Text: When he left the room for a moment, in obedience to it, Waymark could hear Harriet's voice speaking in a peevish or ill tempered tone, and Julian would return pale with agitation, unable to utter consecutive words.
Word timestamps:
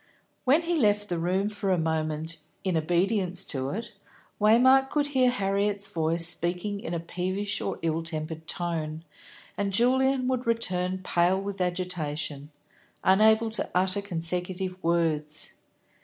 When 0.45 0.63
he 0.63 0.75
left 0.75 1.09
the 1.09 1.19
room 1.19 1.47
for 1.47 1.69
a 1.69 1.77
moment, 1.77 2.37
in 2.63 2.75
obedience 2.75 3.45
to 3.45 3.69
it, 3.69 3.91
Waymark 4.41 4.89
could 4.89 5.05
hear 5.13 5.29
Harriet's 5.29 5.87
voice 5.87 6.27
speaking 6.27 6.79
in 6.79 6.95
a 6.95 6.99
peevish 6.99 7.61
or 7.61 7.77
ill 7.83 8.01
tempered 8.01 8.47
tone, 8.47 9.03
and 9.59 9.71
Julian 9.71 10.27
would 10.27 10.47
return 10.47 11.01
pale 11.03 11.39
with 11.39 11.61
agitation, 11.61 12.49
unable 13.03 13.51
to 13.51 13.69
utter 13.75 14.01
consecutive 14.01 14.83
words. 14.83 15.53